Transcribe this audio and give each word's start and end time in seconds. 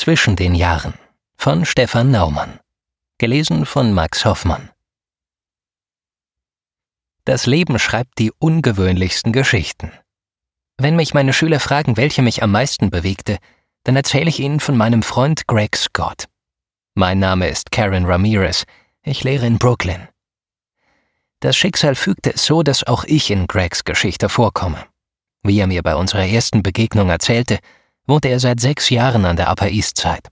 Zwischen 0.00 0.34
den 0.34 0.54
Jahren 0.54 0.94
von 1.36 1.66
Stefan 1.66 2.10
Naumann. 2.10 2.58
Gelesen 3.18 3.66
von 3.66 3.92
Max 3.92 4.24
Hoffmann. 4.24 4.70
Das 7.26 7.44
Leben 7.44 7.78
schreibt 7.78 8.18
die 8.18 8.32
ungewöhnlichsten 8.32 9.30
Geschichten. 9.30 9.92
Wenn 10.78 10.96
mich 10.96 11.12
meine 11.12 11.34
Schüler 11.34 11.60
fragen, 11.60 11.98
welche 11.98 12.22
mich 12.22 12.42
am 12.42 12.50
meisten 12.50 12.88
bewegte, 12.88 13.36
dann 13.84 13.94
erzähle 13.94 14.30
ich 14.30 14.40
ihnen 14.40 14.58
von 14.58 14.74
meinem 14.74 15.02
Freund 15.02 15.46
Greg 15.46 15.76
Scott. 15.76 16.28
Mein 16.94 17.18
Name 17.18 17.50
ist 17.50 17.70
Karen 17.70 18.06
Ramirez. 18.06 18.64
Ich 19.02 19.22
lehre 19.22 19.46
in 19.46 19.58
Brooklyn. 19.58 20.08
Das 21.40 21.58
Schicksal 21.58 21.94
fügte 21.94 22.32
es 22.32 22.46
so, 22.46 22.62
dass 22.62 22.86
auch 22.86 23.04
ich 23.04 23.30
in 23.30 23.46
Gregs 23.46 23.84
Geschichte 23.84 24.30
vorkomme. 24.30 24.82
Wie 25.42 25.60
er 25.60 25.66
mir 25.66 25.82
bei 25.82 25.94
unserer 25.94 26.24
ersten 26.24 26.62
Begegnung 26.62 27.10
erzählte, 27.10 27.58
wohnte 28.10 28.28
er 28.28 28.40
seit 28.40 28.60
sechs 28.60 28.90
Jahren 28.90 29.24
an 29.24 29.36
der 29.36 29.50
Upper 29.50 29.70
East 29.70 29.96
Side. 29.98 30.28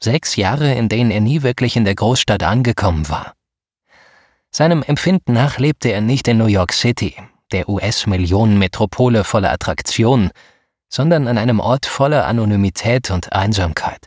Sechs 0.00 0.36
Jahre, 0.36 0.72
in 0.74 0.88
denen 0.88 1.10
er 1.10 1.20
nie 1.20 1.42
wirklich 1.42 1.76
in 1.76 1.84
der 1.84 1.96
Großstadt 1.96 2.42
angekommen 2.42 3.08
war. 3.10 3.34
Seinem 4.50 4.82
Empfinden 4.82 5.32
nach 5.32 5.58
lebte 5.58 5.90
er 5.90 6.00
nicht 6.00 6.26
in 6.28 6.38
New 6.38 6.46
York 6.46 6.72
City, 6.72 7.16
der 7.52 7.68
US-Millionenmetropole 7.68 9.24
voller 9.24 9.50
Attraktionen, 9.50 10.30
sondern 10.88 11.28
an 11.28 11.36
einem 11.36 11.60
Ort 11.60 11.86
voller 11.86 12.26
Anonymität 12.26 13.10
und 13.10 13.32
Einsamkeit. 13.32 14.06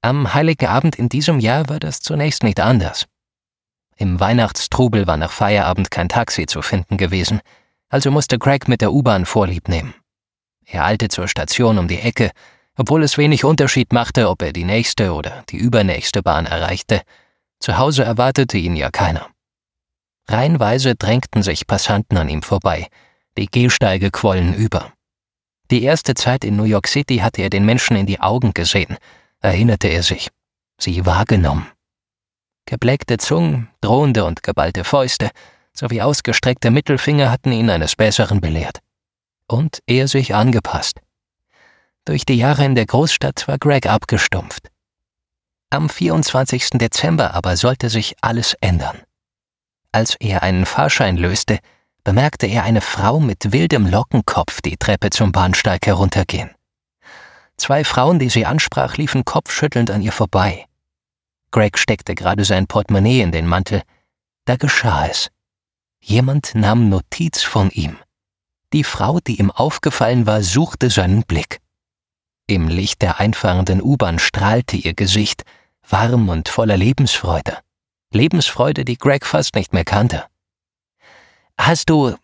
Am 0.00 0.32
heiligen 0.32 0.66
Abend 0.66 0.96
in 0.96 1.08
diesem 1.08 1.40
Jahr 1.40 1.68
war 1.68 1.78
das 1.78 2.00
zunächst 2.00 2.42
nicht 2.42 2.60
anders. 2.60 3.06
Im 3.96 4.18
Weihnachtstrubel 4.18 5.06
war 5.06 5.16
nach 5.16 5.30
Feierabend 5.30 5.90
kein 5.90 6.08
Taxi 6.08 6.46
zu 6.46 6.62
finden 6.62 6.96
gewesen, 6.96 7.40
also 7.88 8.10
musste 8.10 8.38
Greg 8.38 8.66
mit 8.68 8.80
der 8.80 8.92
U-Bahn 8.92 9.26
Vorlieb 9.26 9.68
nehmen. 9.68 9.94
Er 10.64 10.84
eilte 10.84 11.08
zur 11.08 11.28
Station 11.28 11.78
um 11.78 11.88
die 11.88 12.00
Ecke, 12.00 12.30
obwohl 12.76 13.02
es 13.02 13.18
wenig 13.18 13.44
Unterschied 13.44 13.92
machte, 13.92 14.28
ob 14.28 14.42
er 14.42 14.52
die 14.52 14.64
nächste 14.64 15.12
oder 15.12 15.44
die 15.50 15.58
übernächste 15.58 16.22
Bahn 16.22 16.46
erreichte. 16.46 17.02
Zu 17.60 17.78
Hause 17.78 18.04
erwartete 18.04 18.58
ihn 18.58 18.76
ja 18.76 18.90
keiner. 18.90 19.28
Reihenweise 20.28 20.94
drängten 20.94 21.42
sich 21.42 21.66
Passanten 21.66 22.16
an 22.16 22.28
ihm 22.28 22.42
vorbei. 22.42 22.88
Die 23.36 23.46
Gehsteige 23.46 24.10
quollen 24.10 24.54
über. 24.54 24.92
Die 25.70 25.82
erste 25.82 26.14
Zeit 26.14 26.44
in 26.44 26.56
New 26.56 26.64
York 26.64 26.86
City 26.86 27.18
hatte 27.18 27.42
er 27.42 27.50
den 27.50 27.64
Menschen 27.64 27.96
in 27.96 28.06
die 28.06 28.20
Augen 28.20 28.52
gesehen, 28.52 28.96
erinnerte 29.40 29.88
er 29.88 30.02
sich. 30.02 30.28
Sie 30.78 31.06
wahrgenommen. 31.06 31.66
Gebleckte 32.66 33.16
Zungen, 33.18 33.68
drohende 33.80 34.24
und 34.24 34.42
geballte 34.42 34.84
Fäuste 34.84 35.30
sowie 35.72 36.02
ausgestreckte 36.02 36.70
Mittelfinger 36.70 37.30
hatten 37.30 37.52
ihn 37.52 37.70
eines 37.70 37.96
Besseren 37.96 38.40
belehrt. 38.40 38.80
Und 39.52 39.80
er 39.86 40.08
sich 40.08 40.34
angepasst. 40.34 41.02
Durch 42.06 42.24
die 42.24 42.38
Jahre 42.38 42.64
in 42.64 42.74
der 42.74 42.86
Großstadt 42.86 43.46
war 43.48 43.58
Greg 43.58 43.86
abgestumpft. 43.86 44.68
Am 45.68 45.90
24. 45.90 46.70
Dezember 46.70 47.34
aber 47.34 47.58
sollte 47.58 47.90
sich 47.90 48.16
alles 48.22 48.54
ändern. 48.62 49.02
Als 49.92 50.16
er 50.20 50.42
einen 50.42 50.64
Fahrschein 50.64 51.18
löste, 51.18 51.58
bemerkte 52.02 52.46
er 52.46 52.62
eine 52.62 52.80
Frau 52.80 53.20
mit 53.20 53.52
wildem 53.52 53.86
Lockenkopf 53.86 54.62
die 54.62 54.78
Treppe 54.78 55.10
zum 55.10 55.32
Bahnsteig 55.32 55.86
heruntergehen. 55.86 56.50
Zwei 57.58 57.84
Frauen, 57.84 58.18
die 58.18 58.30
sie 58.30 58.46
ansprach, 58.46 58.96
liefen 58.96 59.26
kopfschüttelnd 59.26 59.90
an 59.90 60.00
ihr 60.00 60.12
vorbei. 60.12 60.64
Greg 61.50 61.76
steckte 61.76 62.14
gerade 62.14 62.46
sein 62.46 62.66
Portemonnaie 62.66 63.20
in 63.20 63.32
den 63.32 63.46
Mantel. 63.46 63.82
Da 64.46 64.56
geschah 64.56 65.08
es. 65.08 65.28
Jemand 66.00 66.54
nahm 66.54 66.88
Notiz 66.88 67.42
von 67.42 67.68
ihm. 67.68 67.98
Die 68.72 68.84
Frau, 68.84 69.20
die 69.20 69.38
ihm 69.38 69.50
aufgefallen 69.50 70.26
war, 70.26 70.42
suchte 70.42 70.88
seinen 70.88 71.24
Blick. 71.24 71.60
Im 72.46 72.68
Licht 72.68 73.02
der 73.02 73.20
einfahrenden 73.20 73.82
U-Bahn 73.82 74.18
strahlte 74.18 74.76
ihr 74.76 74.94
Gesicht, 74.94 75.42
warm 75.88 76.28
und 76.28 76.48
voller 76.48 76.76
Lebensfreude. 76.76 77.58
Lebensfreude, 78.12 78.84
die 78.84 78.96
Greg 78.96 79.26
fast 79.26 79.54
nicht 79.54 79.72
mehr 79.72 79.84
kannte. 79.84 80.24
Hast 81.58 81.90
du, 81.90 82.14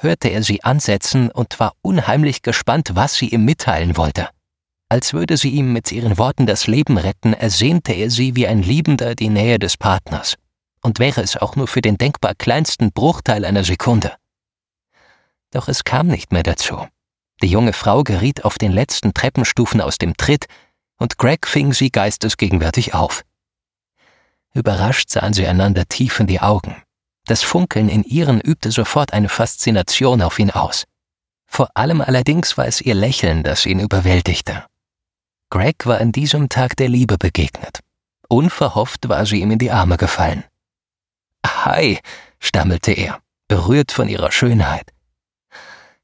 hörte 0.00 0.28
er 0.28 0.42
sie 0.42 0.62
ansetzen 0.62 1.30
und 1.30 1.58
war 1.60 1.72
unheimlich 1.82 2.42
gespannt, 2.42 2.90
was 2.94 3.14
sie 3.14 3.28
ihm 3.28 3.44
mitteilen 3.44 3.96
wollte. 3.96 4.28
Als 4.88 5.12
würde 5.12 5.36
sie 5.36 5.50
ihm 5.50 5.72
mit 5.72 5.92
ihren 5.92 6.16
Worten 6.16 6.46
das 6.46 6.66
Leben 6.66 6.96
retten, 6.96 7.34
ersehnte 7.34 7.92
er 7.92 8.10
sie 8.10 8.36
wie 8.36 8.46
ein 8.46 8.62
Liebender 8.62 9.14
die 9.14 9.28
Nähe 9.28 9.58
des 9.58 9.76
Partners. 9.76 10.36
Und 10.80 10.98
wäre 10.98 11.20
es 11.20 11.36
auch 11.36 11.56
nur 11.56 11.66
für 11.66 11.82
den 11.82 11.98
denkbar 11.98 12.34
kleinsten 12.34 12.92
Bruchteil 12.92 13.44
einer 13.44 13.64
Sekunde. 13.64 14.12
Doch 15.50 15.68
es 15.68 15.84
kam 15.84 16.08
nicht 16.08 16.32
mehr 16.32 16.42
dazu. 16.42 16.86
Die 17.42 17.48
junge 17.48 17.72
Frau 17.72 18.02
geriet 18.02 18.44
auf 18.44 18.58
den 18.58 18.72
letzten 18.72 19.14
Treppenstufen 19.14 19.80
aus 19.80 19.98
dem 19.98 20.16
Tritt, 20.16 20.46
und 20.98 21.18
Greg 21.18 21.46
fing 21.46 21.72
sie 21.72 21.90
geistesgegenwärtig 21.90 22.94
auf. 22.94 23.24
Überrascht 24.54 25.10
sahen 25.10 25.32
sie 25.32 25.46
einander 25.46 25.86
tief 25.86 26.18
in 26.18 26.26
die 26.26 26.40
Augen. 26.40 26.82
Das 27.26 27.42
Funkeln 27.42 27.88
in 27.88 28.02
ihren 28.04 28.40
übte 28.40 28.70
sofort 28.70 29.12
eine 29.12 29.28
Faszination 29.28 30.22
auf 30.22 30.38
ihn 30.38 30.50
aus. 30.50 30.84
Vor 31.46 31.70
allem 31.74 32.00
allerdings 32.00 32.58
war 32.58 32.66
es 32.66 32.80
ihr 32.80 32.94
Lächeln, 32.94 33.42
das 33.42 33.66
ihn 33.66 33.80
überwältigte. 33.80 34.64
Greg 35.50 35.86
war 35.86 35.98
an 35.98 36.12
diesem 36.12 36.48
Tag 36.48 36.76
der 36.76 36.88
Liebe 36.88 37.16
begegnet. 37.16 37.80
Unverhofft 38.28 39.08
war 39.08 39.24
sie 39.24 39.40
ihm 39.40 39.50
in 39.52 39.58
die 39.58 39.70
Arme 39.70 39.96
gefallen. 39.96 40.44
Hi, 41.46 41.98
stammelte 42.40 42.92
er, 42.92 43.20
berührt 43.46 43.92
von 43.92 44.08
ihrer 44.08 44.30
Schönheit. 44.30 44.92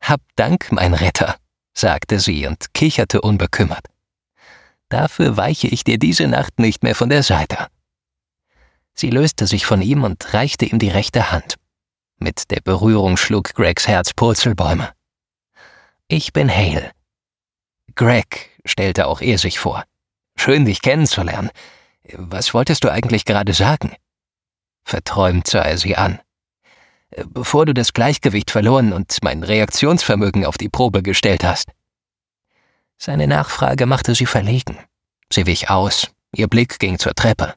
Hab 0.05 0.21
Dank, 0.37 0.71
mein 0.71 0.93
Retter, 0.93 1.37
sagte 1.73 2.21
sie 2.21 2.47
und 2.47 2.75
kicherte 2.75 3.23
unbekümmert. 3.23 3.87
Dafür 4.91 5.39
weiche 5.39 5.67
ich 5.67 5.83
dir 5.83 5.99
diese 5.99 6.27
Nacht 6.27 6.59
nicht 6.59 6.83
mehr 6.83 6.95
von 6.95 7.09
der 7.09 7.23
Seite. 7.23 7.69
Sie 8.93 9.09
löste 9.09 9.47
sich 9.47 9.65
von 9.65 9.81
ihm 9.81 10.05
und 10.05 10.35
reichte 10.35 10.67
ihm 10.67 10.79
die 10.79 10.91
rechte 10.91 11.33
Hand. 11.33 11.55
Mit 12.19 12.51
der 12.51 12.61
Berührung 12.61 13.17
schlug 13.17 13.55
Gregs 13.55 13.89
Herz 13.89 14.13
Purzelbäume. 14.13 14.93
Ich 16.07 16.35
bin 16.35 16.51
Hale. 16.55 16.91
Greg, 17.95 18.51
stellte 18.67 19.07
auch 19.07 19.23
er 19.23 19.39
sich 19.39 19.59
vor. 19.59 19.85
Schön, 20.37 20.67
dich 20.67 20.83
kennenzulernen. 20.83 21.51
Was 22.13 22.53
wolltest 22.53 22.85
du 22.85 22.93
eigentlich 22.93 23.25
gerade 23.25 23.55
sagen? 23.55 23.97
Verträumt 24.85 25.47
sah 25.47 25.63
er 25.63 25.79
sie 25.79 25.97
an. 25.97 26.21
Bevor 27.29 27.67
du 27.67 27.75
das 27.75 27.93
Gleichgewicht 27.93 28.51
verloren 28.51 28.93
und 28.93 29.19
mein 29.23 29.43
Reaktionsvermögen 29.43 30.45
auf 30.45 30.59
die 30.59 30.69
Probe 30.69 31.03
gestellt 31.03 31.45
hast. 31.45 31.71
Seine 32.99 33.27
Nachfrage 33.27 33.87
machte 33.87 34.15
sie 34.15 34.27
verlegen. 34.27 34.79
Sie 35.33 35.47
wich 35.47 35.71
aus, 35.71 36.11
ihr 36.35 36.49
Blick 36.49 36.79
ging 36.79 36.99
zur 36.99 37.15
Treppe. 37.15 37.55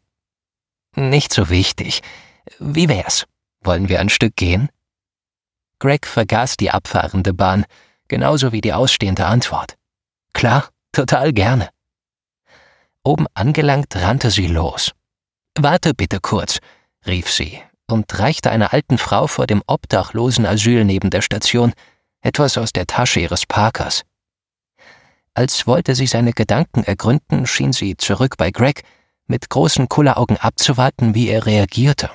Nicht 0.95 1.33
so 1.33 1.49
wichtig. 1.49 2.01
Wie 2.59 2.89
wär's? 2.89 3.25
Wollen 3.61 3.89
wir 3.89 3.99
ein 3.99 4.09
Stück 4.09 4.35
gehen? 4.35 4.69
Greg 5.79 6.07
vergaß 6.07 6.57
die 6.57 6.71
abfahrende 6.71 7.33
Bahn, 7.33 7.65
genauso 8.07 8.51
wie 8.51 8.61
die 8.61 8.73
ausstehende 8.73 9.25
Antwort. 9.25 9.75
Klar, 10.33 10.69
total 10.91 11.33
gerne. 11.33 11.69
Oben 13.03 13.27
angelangt 13.33 13.95
rannte 13.95 14.31
sie 14.31 14.47
los. 14.47 14.91
Warte 15.55 15.93
bitte 15.93 16.19
kurz, 16.19 16.59
rief 17.05 17.29
sie 17.31 17.61
und 17.91 18.19
reichte 18.19 18.51
einer 18.51 18.73
alten 18.73 18.97
Frau 18.97 19.27
vor 19.27 19.47
dem 19.47 19.63
obdachlosen 19.65 20.45
Asyl 20.45 20.85
neben 20.85 21.09
der 21.09 21.21
Station 21.21 21.73
etwas 22.21 22.57
aus 22.57 22.73
der 22.73 22.87
Tasche 22.87 23.19
ihres 23.19 23.45
Parkers. 23.45 24.03
Als 25.33 25.67
wollte 25.67 25.95
sie 25.95 26.07
seine 26.07 26.33
Gedanken 26.33 26.83
ergründen, 26.83 27.45
schien 27.45 27.71
sie 27.71 27.95
zurück 27.95 28.37
bei 28.37 28.51
Greg 28.51 28.83
mit 29.27 29.49
großen 29.49 29.87
Kulleraugen 29.87 30.37
abzuwarten, 30.37 31.13
wie 31.13 31.27
er 31.27 31.45
reagierte. 31.45 32.09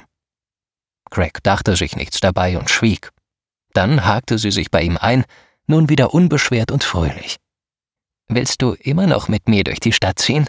Greg 1.10 1.42
dachte 1.42 1.76
sich 1.76 1.94
nichts 1.94 2.20
dabei 2.20 2.58
und 2.58 2.70
schwieg. 2.70 3.10
Dann 3.74 4.04
hakte 4.04 4.38
sie 4.38 4.50
sich 4.50 4.70
bei 4.70 4.82
ihm 4.82 4.96
ein, 4.96 5.24
nun 5.66 5.88
wieder 5.88 6.14
unbeschwert 6.14 6.72
und 6.72 6.84
fröhlich. 6.84 7.36
Willst 8.28 8.62
du 8.62 8.72
immer 8.72 9.06
noch 9.06 9.28
mit 9.28 9.48
mir 9.48 9.62
durch 9.62 9.80
die 9.80 9.92
Stadt 9.92 10.18
ziehen? 10.18 10.48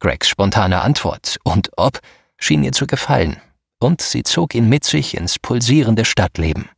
Gregs 0.00 0.28
spontane 0.28 0.80
Antwort 0.80 1.38
und 1.44 1.70
ob 1.76 2.00
schien 2.38 2.64
ihr 2.64 2.72
zu 2.72 2.86
gefallen, 2.86 3.40
und 3.80 4.02
sie 4.02 4.22
zog 4.22 4.54
ihn 4.54 4.68
mit 4.68 4.84
sich 4.84 5.16
ins 5.16 5.38
pulsierende 5.38 6.04
Stadtleben. 6.04 6.68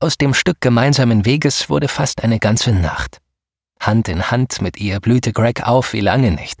Aus 0.00 0.18
dem 0.18 0.34
Stück 0.34 0.60
gemeinsamen 0.60 1.24
Weges 1.24 1.70
wurde 1.70 1.88
fast 1.88 2.22
eine 2.22 2.38
ganze 2.38 2.72
Nacht. 2.72 3.20
Hand 3.80 4.08
in 4.08 4.30
Hand 4.30 4.60
mit 4.60 4.78
ihr 4.78 5.00
blühte 5.00 5.32
Greg 5.32 5.66
auf 5.66 5.92
wie 5.92 6.00
lange 6.00 6.30
nicht. 6.30 6.60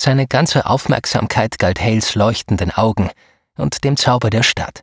Seine 0.00 0.26
ganze 0.26 0.66
Aufmerksamkeit 0.66 1.58
galt 1.58 1.80
Hales 1.80 2.14
leuchtenden 2.14 2.72
Augen 2.72 3.10
und 3.56 3.84
dem 3.84 3.96
Zauber 3.96 4.30
der 4.30 4.42
Stadt. 4.42 4.82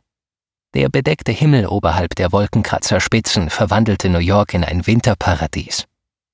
Der 0.74 0.88
bedeckte 0.88 1.32
Himmel 1.32 1.66
oberhalb 1.66 2.14
der 2.14 2.32
Wolkenkratzerspitzen 2.32 3.50
verwandelte 3.50 4.08
New 4.08 4.20
York 4.20 4.54
in 4.54 4.64
ein 4.64 4.86
Winterparadies. 4.86 5.86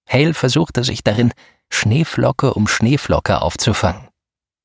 Hale 0.09 0.35
versuchte 0.35 0.85
sich 0.85 1.03
darin, 1.03 1.33
Schneeflocke 1.71 2.55
um 2.55 2.69
Schneeflocke 2.69 3.41
aufzufangen. 3.41 4.09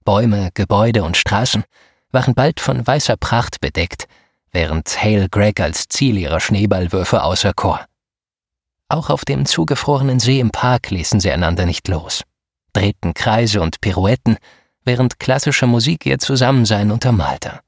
Bäume, 0.03 0.51
Gebäude 0.53 1.03
und 1.03 1.17
Straßen 1.17 1.63
waren 2.11 2.33
bald 2.33 2.59
von 2.59 2.85
weißer 2.85 3.17
Pracht 3.17 3.61
bedeckt, 3.61 4.07
während 4.51 5.01
Hale 5.01 5.29
Greg 5.29 5.59
als 5.59 5.87
Ziel 5.87 6.17
ihrer 6.17 6.39
Schneeballwürfe 6.39 7.23
auserkor. 7.23 7.85
Auch 8.89 9.09
auf 9.09 9.23
dem 9.23 9.45
zugefrorenen 9.45 10.19
See 10.19 10.39
im 10.39 10.51
Park 10.51 10.89
ließen 10.89 11.19
sie 11.19 11.31
einander 11.31 11.65
nicht 11.65 11.87
los. 11.87 12.23
drehten 12.73 13.13
Kreise 13.13 13.61
und 13.61 13.81
Pirouetten, 13.81 14.37
während 14.83 15.19
klassische 15.19 15.67
Musik 15.67 16.05
ihr 16.05 16.19
Zusammensein 16.19 16.91
untermalte. 16.91 17.59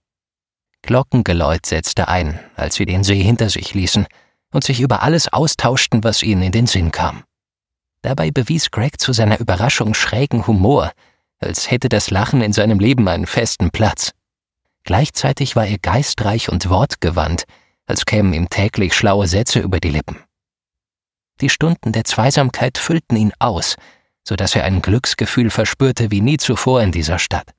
Glockengeläut 0.81 1.65
setzte 1.65 2.07
ein, 2.07 2.39
als 2.55 2.75
sie 2.75 2.85
den 2.85 3.03
See 3.03 3.21
hinter 3.21 3.49
sich 3.49 3.73
ließen 3.73 4.05
und 4.51 4.63
sich 4.63 4.81
über 4.81 5.01
alles 5.01 5.31
austauschten, 5.31 6.03
was 6.03 6.23
ihnen 6.23 6.43
in 6.43 6.51
den 6.51 6.67
Sinn 6.67 6.91
kam. 6.91 7.23
Dabei 8.01 8.31
bewies 8.31 8.69
Greg 8.69 8.99
zu 8.99 9.13
seiner 9.13 9.39
Überraschung 9.39 9.93
schrägen 9.93 10.45
Humor, 10.45 10.91
als 11.39 11.71
hätte 11.71 11.89
das 11.89 12.11
Lachen 12.11 12.41
in 12.41 12.51
seinem 12.51 12.79
Leben 12.79 13.07
einen 13.07 13.25
festen 13.25 13.71
Platz. 13.71 14.11
Gleichzeitig 14.83 15.55
war 15.55 15.65
er 15.65 15.77
geistreich 15.77 16.49
und 16.49 16.69
wortgewandt, 16.69 17.43
als 17.85 18.05
kämen 18.05 18.33
ihm 18.33 18.49
täglich 18.49 18.93
schlaue 18.93 19.27
Sätze 19.27 19.59
über 19.59 19.79
die 19.79 19.89
Lippen. 19.89 20.23
Die 21.41 21.49
Stunden 21.49 21.91
der 21.91 22.03
Zweisamkeit 22.03 22.77
füllten 22.77 23.15
ihn 23.15 23.33
aus, 23.39 23.75
so 24.27 24.35
dass 24.35 24.55
er 24.55 24.63
ein 24.65 24.81
Glücksgefühl 24.81 25.49
verspürte 25.49 26.11
wie 26.11 26.21
nie 26.21 26.37
zuvor 26.37 26.81
in 26.81 26.91
dieser 26.91 27.19
Stadt. 27.19 27.51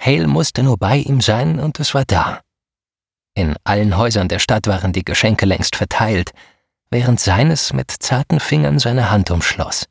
Hale 0.00 0.26
musste 0.26 0.62
nur 0.62 0.78
bei 0.78 0.96
ihm 0.96 1.20
sein 1.20 1.60
und 1.60 1.78
es 1.78 1.94
war 1.94 2.04
da. 2.04 2.40
In 3.34 3.56
allen 3.64 3.96
Häusern 3.96 4.28
der 4.28 4.38
Stadt 4.38 4.66
waren 4.66 4.92
die 4.92 5.04
Geschenke 5.04 5.46
längst 5.46 5.76
verteilt, 5.76 6.32
während 6.90 7.20
seines 7.20 7.72
mit 7.72 7.90
zarten 7.90 8.40
Fingern 8.40 8.78
seine 8.78 9.10
Hand 9.10 9.30
umschloss. 9.30 9.86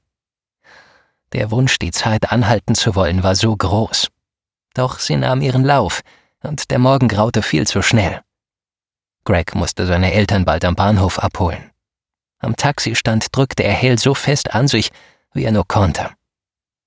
Der 1.32 1.52
Wunsch, 1.52 1.78
die 1.78 1.92
Zeit 1.92 2.32
anhalten 2.32 2.76
zu 2.76 2.96
wollen, 2.96 3.24
war 3.24 3.36
so 3.36 3.56
groß. 3.56 4.08
Doch 4.74 5.00
sie 5.00 5.16
nahm 5.16 5.42
ihren 5.42 5.64
Lauf, 5.64 6.02
und 6.44 6.72
der 6.72 6.80
Morgen 6.80 7.08
graute 7.08 7.42
viel 7.42 7.68
zu 7.68 7.82
schnell. 7.82 8.22
Greg 9.26 9.56
musste 9.56 9.86
seine 9.86 10.14
Eltern 10.14 10.46
bald 10.46 10.66
am 10.66 10.76
Bahnhof 10.76 11.20
abholen. 11.20 11.72
Am 12.40 12.56
Taxistand 12.56 13.28
drückte 13.36 13.64
er 13.64 13.76
Hale 13.76 13.98
so 13.98 14.14
fest 14.14 14.54
an 14.54 14.68
sich, 14.68 14.92
wie 15.34 15.44
er 15.44 15.52
nur 15.52 15.68
konnte. 15.68 16.12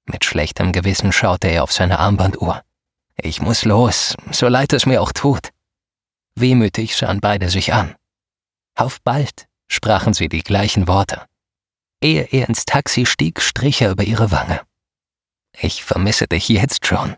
Mit 0.06 0.24
schlechtem 0.24 0.72
Gewissen 0.72 1.12
schaute 1.12 1.48
er 1.48 1.62
auf 1.62 1.72
seine 1.72 1.98
Armbanduhr. 1.98 2.62
Ich 3.16 3.40
muss 3.40 3.64
los, 3.64 4.14
so 4.30 4.48
leid 4.48 4.72
es 4.72 4.86
mir 4.86 5.02
auch 5.02 5.12
tut. 5.12 5.50
Wehmütig 6.34 6.96
sahen 6.96 7.20
beide 7.20 7.50
sich 7.50 7.72
an. 7.72 7.94
Auf 8.74 9.00
bald, 9.02 9.46
sprachen 9.68 10.14
sie 10.14 10.28
die 10.28 10.42
gleichen 10.42 10.88
Worte. 10.88 11.26
Ehe 12.00 12.26
er 12.32 12.48
ins 12.48 12.64
Taxi 12.64 13.06
stieg, 13.06 13.40
strich 13.40 13.82
er 13.82 13.92
über 13.92 14.02
ihre 14.02 14.30
Wange. 14.30 14.60
Ich 15.52 15.84
vermisse 15.84 16.26
dich 16.26 16.48
jetzt 16.48 16.86
schon. 16.86 17.16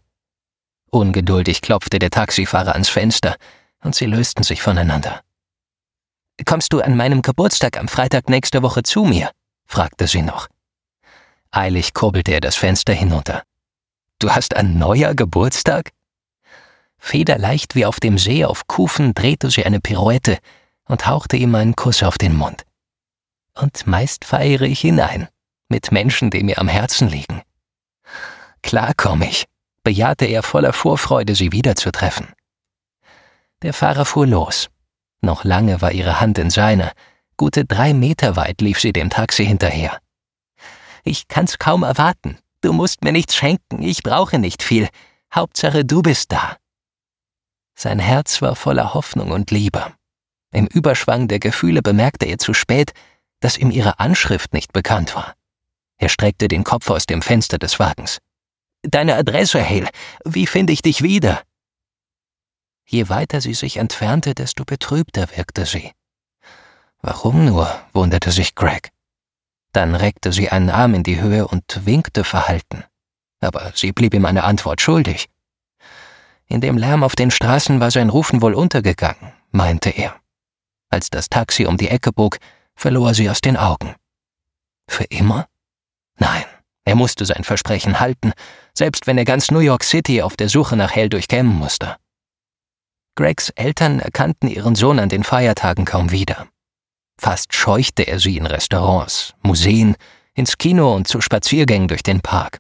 Ungeduldig 0.95 1.61
klopfte 1.61 1.99
der 1.99 2.11
Taxifahrer 2.11 2.75
ans 2.75 2.89
Fenster, 2.89 3.35
und 3.83 3.97
sie 3.97 4.07
lösten 4.07 4.45
sich 4.45 4.63
voneinander. 4.63 5.23
Kommst 6.47 6.73
du 6.73 6.81
an 6.81 6.97
meinem 6.97 7.21
Geburtstag 7.21 7.77
am 7.79 7.89
Freitag 7.89 8.29
nächste 8.29 8.63
Woche 8.63 8.85
zu 8.85 9.05
mir? 9.05 9.33
fragte 9.67 10.07
sie 10.07 10.23
noch. 10.23 10.47
Eilig 11.51 11.95
kurbelte 11.95 12.31
er 12.31 12.41
das 12.41 12.55
Fenster 12.55 12.93
hinunter. 12.93 13.43
Du 14.21 14.31
hast 14.31 14.55
ein 14.55 14.79
neuer 14.79 15.17
Geburtstag? 15.17 15.91
Federleicht 16.99 17.75
wie 17.75 17.87
auf 17.87 17.99
dem 17.99 18.17
See 18.17 18.45
auf 18.45 18.69
Kufen 18.69 19.15
drehte 19.15 19.51
sie 19.51 19.67
eine 19.67 19.81
Pirouette 19.81 20.39
und 20.85 21.09
hauchte 21.09 21.37
ihm 21.37 21.57
einen 21.57 21.75
Kuss 21.75 22.05
auf 22.05 22.19
den 22.19 22.37
Mund. 22.37 22.63
Und 23.55 23.89
meist 23.89 24.25
feiere 24.25 24.63
ich 24.63 24.81
hinein, 24.81 25.27
mit 25.69 25.91
Menschen, 25.91 26.31
die 26.31 26.45
mir 26.45 26.59
am 26.59 26.69
Herzen 26.69 27.09
liegen. 27.09 27.43
Klar 28.63 28.93
komm 28.97 29.23
ich, 29.23 29.45
bejahte 29.85 30.25
er 30.25 30.43
voller 30.43 30.73
Vorfreude, 30.73 31.35
sie 31.35 31.53
wiederzutreffen. 31.53 32.33
Der 33.63 33.73
Fahrer 33.73 34.05
fuhr 34.05 34.27
los. 34.27 34.69
Noch 35.21 35.45
lange 35.45 35.81
war 35.81 35.93
ihre 35.93 36.21
Hand 36.21 36.39
in 36.39 36.51
seiner, 36.51 36.93
gute 37.37 37.65
drei 37.65 37.95
Meter 37.95 38.37
weit 38.37 38.61
lief 38.61 38.81
sie 38.81 38.93
dem 38.93 39.11
Taxi 39.11 39.47
hinterher. 39.47 40.01
Ich 41.05 41.29
kann's 41.29 41.59
kaum 41.59 41.83
erwarten. 41.83 42.39
Du 42.61 42.73
musst 42.73 43.05
mir 43.05 43.13
nichts 43.13 43.37
schenken, 43.37 43.83
ich 43.83 44.03
brauche 44.03 44.39
nicht 44.39 44.63
viel. 44.63 44.89
Hauptsache, 45.35 45.85
du 45.85 46.03
bist 46.03 46.33
da. 46.33 46.57
Sein 47.75 47.99
Herz 47.99 48.41
war 48.41 48.57
voller 48.57 48.95
Hoffnung 48.95 49.31
und 49.31 49.51
Liebe. 49.51 49.93
Im 50.53 50.67
Überschwang 50.67 51.29
der 51.29 51.41
Gefühle 51.41 51.83
bemerkte 51.83 52.27
er 52.27 52.39
zu 52.39 52.55
spät, 52.55 52.93
dass 53.41 53.59
ihm 53.59 53.71
ihre 53.71 53.99
Anschrift 53.99 54.55
nicht 54.55 54.73
bekannt 54.73 55.15
war. 55.15 55.35
Er 55.99 56.09
streckte 56.09 56.49
den 56.49 56.65
Kopf 56.65 56.89
aus 56.89 57.07
dem 57.07 57.21
Fenster 57.21 57.59
des 57.59 57.79
Wagens. 57.79 58.19
Deine 58.85 59.17
Adresse, 59.17 59.67
Hale. 59.67 59.89
Wie 60.25 60.47
finde 60.47 60.73
ich 60.73 60.83
dich 60.83 61.03
wieder? 61.03 61.43
Je 62.87 63.09
weiter 63.09 63.41
sie 63.41 63.55
sich 63.55 63.79
entfernte, 63.79 64.35
desto 64.35 64.65
betrübter 64.65 65.27
wirkte 65.35 65.65
sie. 65.65 65.93
Warum 67.01 67.47
nur? 67.47 67.83
wunderte 67.95 68.31
sich 68.31 68.55
Greg. 68.55 68.91
Dann 69.73 69.95
reckte 69.95 70.33
sie 70.33 70.51
einen 70.51 70.71
Arm 70.71 70.95
in 70.95 71.03
die 71.03 71.21
Höhe 71.21 71.49
und 71.49 71.87
winkte 71.87 72.25
verhalten. 72.25 72.85
Aber 73.41 73.73
sie 73.75 73.93
blieb 73.93 74.13
ihm 74.13 74.27
eine 74.27 74.45
Antwort 74.45 74.83
schuldig. 74.83 75.29
In 76.47 76.61
dem 76.61 76.77
Lärm 76.77 77.03
auf 77.03 77.17
den 77.17 77.31
Straßen 77.31 77.81
war 77.81 77.91
sein 77.91 78.11
Rufen 78.11 78.43
wohl 78.43 78.55
untergegangen, 78.55 79.33
meinte 79.51 79.91
er. 79.91 80.15
Als 80.91 81.09
das 81.09 81.31
Taxi 81.31 81.65
um 81.65 81.79
die 81.79 81.89
Ecke 81.89 82.13
bog, 82.13 82.39
verlor 82.77 83.15
sie 83.15 83.31
aus 83.31 83.41
den 83.41 83.57
Augen. 83.57 83.95
Für 84.89 85.05
immer? 85.05 85.49
Nein, 86.19 86.45
er 86.85 86.95
musste 86.95 87.25
sein 87.25 87.45
Versprechen 87.45 88.01
halten, 88.01 88.33
selbst 88.75 89.07
wenn 89.07 89.19
er 89.19 89.25
ganz 89.25 89.51
New 89.51 89.61
York 89.61 89.85
City 89.85 90.23
auf 90.23 90.37
der 90.37 90.49
Suche 90.49 90.77
nach 90.77 90.93
Hell 90.95 91.09
durchkämmen 91.09 91.55
musste. 91.55 91.97
Gregs 93.17 93.51
Eltern 93.51 94.01
erkannten 94.01 94.49
ihren 94.49 94.75
Sohn 94.75 94.99
an 94.99 95.09
den 95.09 95.25
Feiertagen 95.25 95.85
kaum 95.85 96.11
wieder. 96.11 96.49
Fast 97.19 97.55
scheuchte 97.55 98.03
er 98.03 98.19
sie 98.19 98.37
in 98.37 98.47
Restaurants, 98.47 99.35
Museen, 99.43 99.97
ins 100.35 100.59
Kino 100.59 100.95
und 100.95 101.07
zu 101.07 101.21
Spaziergängen 101.21 101.89
durch 101.89 102.03
den 102.03 102.21
Park. 102.21 102.59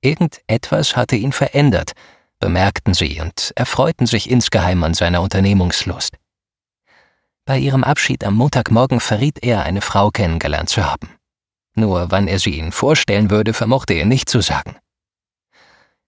Irgendetwas 0.00 0.96
hatte 0.96 1.16
ihn 1.16 1.32
verändert, 1.32 1.92
bemerkten 2.40 2.92
sie 2.92 3.20
und 3.20 3.52
erfreuten 3.54 4.06
sich 4.06 4.28
insgeheim 4.28 4.82
an 4.82 4.94
seiner 4.94 5.22
Unternehmungslust. 5.22 6.16
Bei 7.46 7.58
ihrem 7.58 7.84
Abschied 7.84 8.24
am 8.24 8.34
Montagmorgen 8.34 9.00
verriet 9.00 9.42
er, 9.42 9.62
eine 9.62 9.80
Frau 9.80 10.10
kennengelernt 10.10 10.68
zu 10.68 10.84
haben. 10.84 11.08
Nur 11.74 12.10
wann 12.10 12.28
er 12.28 12.38
sie 12.38 12.58
ihnen 12.58 12.72
vorstellen 12.72 13.30
würde, 13.30 13.52
vermochte 13.52 13.94
er 13.94 14.06
nicht 14.06 14.28
zu 14.28 14.40
sagen. 14.40 14.76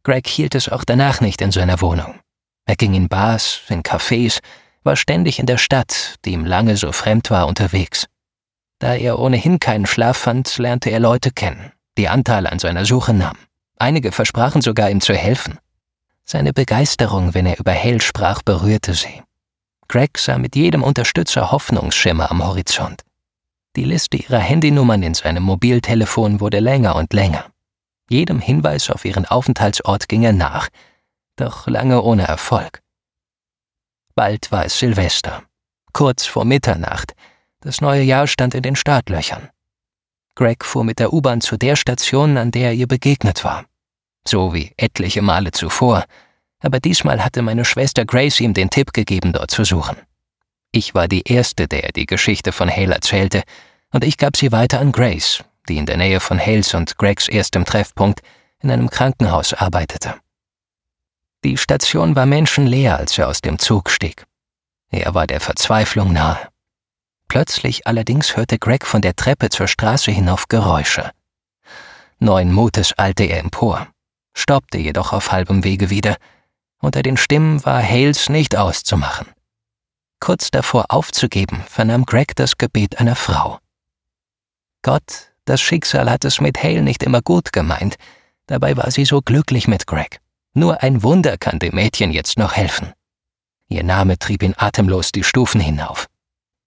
Greg 0.04 0.28
hielt 0.28 0.54
es 0.54 0.68
auch 0.68 0.84
danach 0.84 1.20
nicht 1.20 1.40
in 1.40 1.50
seiner 1.50 1.80
Wohnung. 1.80 2.20
Er 2.64 2.76
ging 2.76 2.94
in 2.94 3.08
Bars, 3.08 3.62
in 3.68 3.82
Cafés, 3.82 4.40
war 4.84 4.96
ständig 4.96 5.38
in 5.38 5.46
der 5.46 5.58
Stadt, 5.58 6.16
die 6.24 6.32
ihm 6.32 6.44
lange 6.44 6.76
so 6.76 6.92
fremd 6.92 7.30
war, 7.30 7.48
unterwegs. 7.48 8.06
Da 8.78 8.94
er 8.94 9.18
ohnehin 9.18 9.58
keinen 9.58 9.86
Schlaf 9.86 10.16
fand, 10.16 10.58
lernte 10.58 10.90
er 10.90 11.00
Leute 11.00 11.30
kennen, 11.30 11.72
die 11.98 12.08
Anteil 12.08 12.46
an 12.46 12.58
seiner 12.58 12.84
Suche 12.84 13.14
nahmen. 13.14 13.38
Einige 13.78 14.12
versprachen 14.12 14.62
sogar, 14.62 14.90
ihm 14.90 15.00
zu 15.00 15.14
helfen. 15.14 15.58
Seine 16.24 16.52
Begeisterung, 16.52 17.34
wenn 17.34 17.46
er 17.46 17.58
über 17.58 17.72
Hale 17.72 18.00
sprach, 18.00 18.42
berührte 18.42 18.94
sie. 18.94 19.22
Greg 19.88 20.18
sah 20.18 20.38
mit 20.38 20.56
jedem 20.56 20.82
Unterstützer 20.82 21.52
Hoffnungsschimmer 21.52 22.30
am 22.30 22.44
Horizont. 22.44 23.02
Die 23.76 23.84
Liste 23.84 24.16
ihrer 24.16 24.38
Handynummern 24.38 25.02
in 25.02 25.14
seinem 25.14 25.42
Mobiltelefon 25.44 26.40
wurde 26.40 26.60
länger 26.60 26.96
und 26.96 27.12
länger. 27.12 27.46
Jedem 28.08 28.40
Hinweis 28.40 28.90
auf 28.90 29.04
ihren 29.04 29.26
Aufenthaltsort 29.26 30.08
ging 30.08 30.22
er 30.22 30.32
nach, 30.32 30.68
doch 31.36 31.66
lange 31.66 32.02
ohne 32.02 32.26
Erfolg. 32.26 32.80
Bald 34.14 34.50
war 34.50 34.64
es 34.64 34.78
Silvester, 34.78 35.42
kurz 35.92 36.24
vor 36.24 36.44
Mitternacht. 36.44 37.12
Das 37.60 37.80
neue 37.80 38.02
Jahr 38.02 38.26
stand 38.26 38.54
in 38.54 38.62
den 38.62 38.76
Startlöchern. 38.76 39.50
Greg 40.34 40.64
fuhr 40.64 40.84
mit 40.84 40.98
der 40.98 41.12
U-Bahn 41.12 41.40
zu 41.40 41.56
der 41.56 41.76
Station, 41.76 42.36
an 42.36 42.50
der 42.50 42.68
er 42.68 42.74
ihr 42.74 42.88
begegnet 42.88 43.44
war 43.44 43.66
so 44.28 44.54
wie 44.54 44.72
etliche 44.76 45.22
Male 45.22 45.52
zuvor, 45.52 46.04
aber 46.60 46.80
diesmal 46.80 47.24
hatte 47.24 47.42
meine 47.42 47.64
Schwester 47.64 48.04
Grace 48.04 48.40
ihm 48.40 48.54
den 48.54 48.70
Tipp 48.70 48.92
gegeben, 48.92 49.32
dort 49.32 49.50
zu 49.50 49.64
suchen. 49.64 49.96
Ich 50.72 50.94
war 50.94 51.08
die 51.08 51.22
Erste, 51.22 51.68
der 51.68 51.92
die 51.92 52.06
Geschichte 52.06 52.52
von 52.52 52.70
Hale 52.70 52.94
erzählte, 52.94 53.42
und 53.92 54.04
ich 54.04 54.18
gab 54.18 54.36
sie 54.36 54.52
weiter 54.52 54.80
an 54.80 54.92
Grace, 54.92 55.44
die 55.68 55.78
in 55.78 55.86
der 55.86 55.96
Nähe 55.96 56.20
von 56.20 56.38
Hales 56.38 56.74
und 56.74 56.98
Gregs 56.98 57.28
erstem 57.28 57.64
Treffpunkt 57.64 58.20
in 58.60 58.70
einem 58.70 58.90
Krankenhaus 58.90 59.54
arbeitete. 59.54 60.14
Die 61.44 61.56
Station 61.56 62.16
war 62.16 62.26
menschenleer, 62.26 62.96
als 62.96 63.16
er 63.16 63.28
aus 63.28 63.40
dem 63.40 63.58
Zug 63.58 63.90
stieg. 63.90 64.26
Er 64.90 65.14
war 65.14 65.26
der 65.26 65.40
Verzweiflung 65.40 66.12
nahe. 66.12 66.48
Plötzlich 67.28 67.86
allerdings 67.86 68.36
hörte 68.36 68.58
Greg 68.58 68.86
von 68.86 69.02
der 69.02 69.16
Treppe 69.16 69.50
zur 69.50 69.68
Straße 69.68 70.10
hinauf 70.10 70.48
Geräusche. 70.48 71.10
Neuen 72.18 72.52
Mutes 72.52 72.98
eilte 72.98 73.24
er 73.24 73.40
empor 73.40 73.86
stoppte 74.36 74.78
jedoch 74.78 75.12
auf 75.12 75.32
halbem 75.32 75.64
Wege 75.64 75.90
wieder. 75.90 76.16
Unter 76.78 77.02
den 77.02 77.16
Stimmen 77.16 77.64
war 77.64 77.82
Hales 77.82 78.28
nicht 78.28 78.54
auszumachen. 78.54 79.26
Kurz 80.26 80.50
davor 80.50 80.86
aufzugeben, 80.88 81.62
vernahm 81.68 82.04
Greg 82.04 82.34
das 82.34 82.58
Gebet 82.58 82.98
einer 82.98 83.14
Frau. 83.14 83.60
Gott, 84.82 85.30
das 85.44 85.60
Schicksal 85.60 86.10
hat 86.10 86.24
es 86.24 86.40
mit 86.40 86.60
Hale 86.60 86.82
nicht 86.82 87.04
immer 87.04 87.22
gut 87.22 87.52
gemeint, 87.52 87.94
dabei 88.48 88.76
war 88.76 88.90
sie 88.90 89.04
so 89.04 89.20
glücklich 89.22 89.68
mit 89.68 89.86
Greg. 89.86 90.18
Nur 90.52 90.82
ein 90.82 91.04
Wunder 91.04 91.38
kann 91.38 91.60
dem 91.60 91.76
Mädchen 91.76 92.10
jetzt 92.10 92.40
noch 92.40 92.54
helfen. 92.54 92.92
Ihr 93.68 93.84
Name 93.84 94.18
trieb 94.18 94.42
ihn 94.42 94.56
atemlos 94.56 95.12
die 95.12 95.22
Stufen 95.22 95.60
hinauf. 95.60 96.08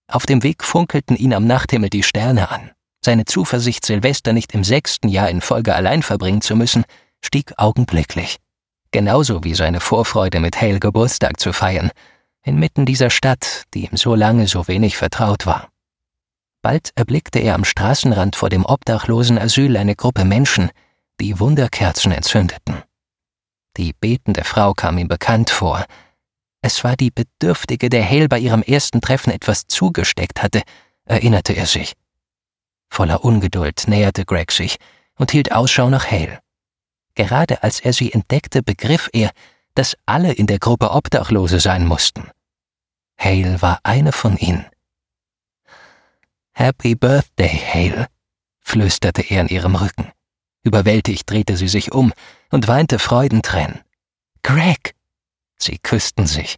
Auf 0.07 0.25
dem 0.25 0.41
Weg 0.41 0.63
funkelten 0.63 1.17
ihn 1.17 1.33
am 1.33 1.45
Nachthimmel 1.45 1.89
die 1.89 2.03
Sterne 2.03 2.51
an. 2.51 2.71
Seine 3.03 3.25
Zuversicht, 3.25 3.85
Silvester 3.85 4.31
nicht 4.31 4.53
im 4.53 4.63
sechsten 4.63 5.09
Jahr 5.09 5.29
in 5.29 5.41
Folge 5.41 5.75
allein 5.75 6.01
verbringen 6.01 6.39
zu 6.39 6.55
müssen, 6.55 6.85
stieg 7.19 7.51
augenblicklich. 7.57 8.37
Genauso 8.91 9.43
wie 9.43 9.53
seine 9.53 9.81
Vorfreude, 9.81 10.39
mit 10.39 10.61
Hale 10.61 10.79
Geburtstag 10.79 11.41
zu 11.41 11.51
feiern, 11.51 11.91
inmitten 12.43 12.85
dieser 12.85 13.09
Stadt, 13.09 13.63
die 13.73 13.85
ihm 13.85 13.97
so 13.97 14.15
lange 14.15 14.47
so 14.47 14.67
wenig 14.67 14.97
vertraut 14.97 15.45
war. 15.45 15.69
Bald 16.61 16.91
erblickte 16.95 17.39
er 17.39 17.55
am 17.55 17.63
Straßenrand 17.63 18.35
vor 18.35 18.49
dem 18.49 18.65
obdachlosen 18.65 19.37
Asyl 19.37 19.77
eine 19.77 19.95
Gruppe 19.95 20.25
Menschen, 20.25 20.71
die 21.19 21.39
Wunderkerzen 21.39 22.11
entzündeten. 22.11 22.83
Die 23.77 23.93
betende 23.93 24.43
Frau 24.43 24.73
kam 24.73 24.97
ihm 24.97 25.07
bekannt 25.07 25.49
vor. 25.49 25.85
Es 26.61 26.83
war 26.83 26.97
die 26.97 27.11
Bedürftige, 27.11 27.89
der 27.89 28.07
Hale 28.07 28.27
bei 28.27 28.39
ihrem 28.39 28.61
ersten 28.61 28.99
Treffen 28.99 29.31
etwas 29.31 29.67
zugesteckt 29.67 30.43
hatte, 30.43 30.63
erinnerte 31.05 31.53
er 31.53 31.65
sich. 31.65 31.93
Voller 32.89 33.23
Ungeduld 33.23 33.87
näherte 33.87 34.25
Greg 34.25 34.51
sich 34.51 34.77
und 35.15 35.31
hielt 35.31 35.51
Ausschau 35.51 35.89
nach 35.89 36.09
Hale. 36.11 36.39
Gerade 37.15 37.63
als 37.63 37.79
er 37.79 37.93
sie 37.93 38.11
entdeckte, 38.11 38.63
begriff 38.63 39.09
er, 39.13 39.31
dass 39.75 39.97
alle 40.05 40.33
in 40.33 40.47
der 40.47 40.59
Gruppe 40.59 40.91
Obdachlose 40.91 41.59
sein 41.59 41.85
mussten. 41.85 42.29
Hale 43.17 43.61
war 43.61 43.79
eine 43.83 44.11
von 44.11 44.37
ihnen. 44.37 44.65
Happy 46.53 46.95
Birthday, 46.95 47.49
Hale, 47.49 48.07
flüsterte 48.59 49.21
er 49.21 49.41
in 49.41 49.47
ihrem 49.47 49.75
Rücken. 49.75 50.11
Überwältigt 50.63 51.29
drehte 51.29 51.57
sie 51.57 51.67
sich 51.67 51.91
um 51.91 52.13
und 52.51 52.67
weinte 52.67 52.99
Freudentränen. 52.99 53.81
Greg! 54.41 54.93
Sie 55.57 55.77
küssten 55.77 56.27
sich. 56.27 56.57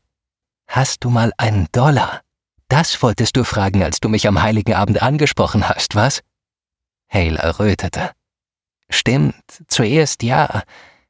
Hast 0.68 1.04
du 1.04 1.10
mal 1.10 1.34
einen 1.38 1.68
Dollar? 1.72 2.22
Das 2.68 3.02
wolltest 3.04 3.36
du 3.36 3.44
fragen, 3.44 3.84
als 3.84 4.00
du 4.00 4.10
mich 4.10 4.28
am 4.28 4.42
heiligen 4.42 4.74
Abend 4.74 5.02
angesprochen 5.02 5.68
hast, 5.68 5.96
was? 5.96 6.22
Hale 7.10 7.38
errötete. 7.38 8.12
Stimmt, 8.90 9.36
zuerst 9.68 10.24
ja. 10.24 10.64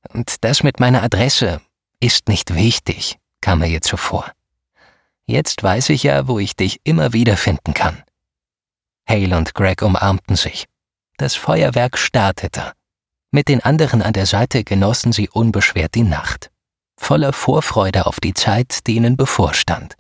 Und 0.09 0.43
das 0.43 0.63
mit 0.63 0.79
meiner 0.79 1.03
Adresse 1.03 1.61
ist 2.01 2.27
nicht 2.27 2.53
wichtig, 2.53 3.17
kam 3.39 3.59
mir 3.59 3.67
ihr 3.67 3.81
zuvor. 3.81 4.31
Jetzt 5.25 5.63
weiß 5.63 5.89
ich 5.89 6.03
ja, 6.03 6.27
wo 6.27 6.39
ich 6.39 6.55
dich 6.55 6.81
immer 6.83 7.13
wieder 7.13 7.37
finden 7.37 7.73
kann. 7.73 8.03
Hale 9.07 9.37
und 9.37 9.53
Greg 9.53 9.81
umarmten 9.81 10.35
sich. 10.35 10.65
Das 11.17 11.35
Feuerwerk 11.35 11.97
startete. 11.97 12.73
Mit 13.31 13.47
den 13.47 13.61
anderen 13.61 14.01
an 14.01 14.13
der 14.13 14.25
Seite 14.25 14.63
genossen 14.63 15.13
sie 15.13 15.29
unbeschwert 15.29 15.95
die 15.95 16.03
Nacht, 16.03 16.51
voller 16.97 17.31
Vorfreude 17.31 18.05
auf 18.05 18.19
die 18.19 18.33
Zeit, 18.33 18.87
die 18.87 18.95
ihnen 18.95 19.15
bevorstand. 19.15 19.95